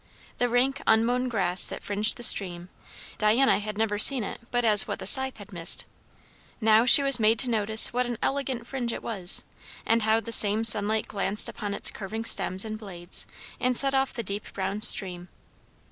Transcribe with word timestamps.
The 0.39 0.49
rank 0.49 0.81
unmown 0.87 1.27
grass 1.29 1.67
that 1.67 1.83
fringed 1.83 2.17
the 2.17 2.23
stream, 2.23 2.69
Diana 3.19 3.59
had 3.59 3.77
never 3.77 3.99
seen 3.99 4.23
it 4.23 4.39
but 4.49 4.65
as 4.65 4.87
what 4.87 4.97
the 4.97 5.05
scythe 5.05 5.37
had 5.37 5.53
missed; 5.53 5.85
now 6.59 6.87
she 6.87 7.03
was 7.03 7.19
made 7.19 7.37
to 7.37 7.51
notice 7.51 7.93
what 7.93 8.07
an 8.07 8.17
elegant 8.19 8.65
fringe 8.65 8.91
it 8.91 9.03
was, 9.03 9.45
and 9.85 10.01
how 10.01 10.19
the 10.19 10.31
same 10.31 10.63
sunlight 10.63 11.07
glanced 11.07 11.47
upon 11.47 11.75
its 11.75 11.91
curving 11.91 12.25
stems 12.25 12.65
and 12.65 12.79
blades, 12.79 13.27
and 13.59 13.77
set 13.77 13.93
off 13.93 14.11
the 14.11 14.23
deep 14.23 14.51
brown 14.53 14.81
stream. 14.81 15.29